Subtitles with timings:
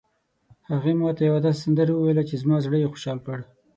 [0.71, 3.37] هغې ما ته یوه داسې سندره وویله چې زما زړه یې خوشحال کړ